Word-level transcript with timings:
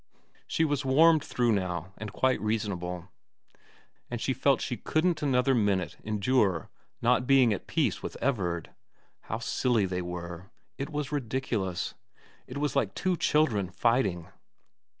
She 0.47 0.65
was 0.65 0.83
wanned 0.83 1.23
through 1.23 1.51
now 1.51 1.93
and 1.95 2.11
quite 2.11 2.41
reasonable, 2.41 3.09
and 4.09 4.19
she 4.19 4.33
felt 4.33 4.59
she 4.59 4.75
couldn't 4.75 5.21
another 5.21 5.53
minute 5.53 5.97
endure 6.03 6.71
not 7.03 7.27
being 7.27 7.53
at 7.53 7.67
peace 7.67 8.01
with 8.01 8.15
Everard. 8.19 8.71
How 9.29 9.37
silly 9.37 9.85
they 9.85 10.01
were. 10.01 10.49
It 10.79 10.89
was 10.89 11.11
ridiculous. 11.11 11.93
It 12.47 12.57
was 12.57 12.75
like 12.75 12.95
two 12.95 13.15
children 13.15 13.69
fighting. 13.69 14.29